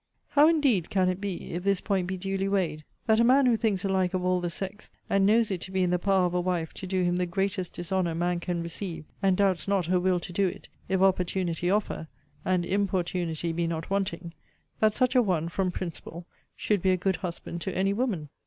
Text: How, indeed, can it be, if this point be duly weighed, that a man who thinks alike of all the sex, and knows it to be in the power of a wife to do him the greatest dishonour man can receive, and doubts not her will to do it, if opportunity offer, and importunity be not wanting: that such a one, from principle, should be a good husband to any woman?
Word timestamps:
How, 0.29 0.47
indeed, 0.47 0.89
can 0.89 1.09
it 1.09 1.21
be, 1.21 1.53
if 1.53 1.63
this 1.63 1.79
point 1.79 2.07
be 2.07 2.17
duly 2.17 2.47
weighed, 2.49 2.83
that 3.05 3.19
a 3.19 3.23
man 3.23 3.45
who 3.45 3.55
thinks 3.55 3.85
alike 3.85 4.15
of 4.15 4.25
all 4.25 4.41
the 4.41 4.49
sex, 4.49 4.89
and 5.11 5.27
knows 5.27 5.51
it 5.51 5.61
to 5.61 5.71
be 5.71 5.83
in 5.83 5.91
the 5.91 5.99
power 5.99 6.25
of 6.25 6.33
a 6.33 6.41
wife 6.41 6.73
to 6.73 6.87
do 6.87 7.03
him 7.03 7.17
the 7.17 7.27
greatest 7.27 7.73
dishonour 7.73 8.15
man 8.15 8.39
can 8.39 8.63
receive, 8.63 9.05
and 9.21 9.37
doubts 9.37 9.67
not 9.67 9.85
her 9.85 9.99
will 9.99 10.19
to 10.19 10.33
do 10.33 10.47
it, 10.47 10.69
if 10.89 11.01
opportunity 11.03 11.69
offer, 11.69 12.07
and 12.43 12.65
importunity 12.65 13.53
be 13.53 13.67
not 13.67 13.91
wanting: 13.91 14.33
that 14.79 14.95
such 14.95 15.13
a 15.15 15.21
one, 15.21 15.47
from 15.47 15.69
principle, 15.69 16.25
should 16.55 16.81
be 16.81 16.89
a 16.89 16.97
good 16.97 17.17
husband 17.17 17.61
to 17.61 17.77
any 17.77 17.93
woman? 17.93 18.29